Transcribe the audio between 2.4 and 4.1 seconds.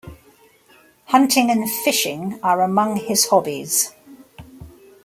are among his hobbies.